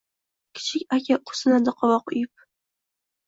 Kichik 0.55 0.87
aka 0.95 1.17
o‘ksinadi 1.19 1.75
qovoq 1.83 2.09
uyib 2.13 2.33